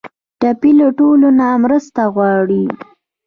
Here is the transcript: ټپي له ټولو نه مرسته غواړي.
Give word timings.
ټپي 0.39 0.71
له 0.79 0.87
ټولو 0.99 1.27
نه 1.39 1.47
مرسته 1.63 2.01
غواړي. 2.15 2.63